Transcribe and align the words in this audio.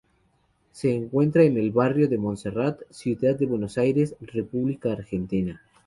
Se 0.71 0.95
encuentra 0.95 1.43
en 1.43 1.59
el 1.59 1.69
barrio 1.69 2.07
de 2.07 2.17
Monserrat, 2.17 2.79
ciudad 2.89 3.35
de 3.35 3.45
Buenos 3.45 3.77
Aires, 3.77 4.15
República 4.19 4.93
Argentina. 4.93 5.61